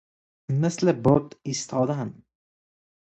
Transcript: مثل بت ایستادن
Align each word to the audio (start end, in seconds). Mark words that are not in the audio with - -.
مثل 0.51 0.91
بت 0.93 1.33
ایستادن 1.47 2.23